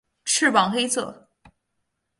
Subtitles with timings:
[0.25, 1.27] 翅膀黑色。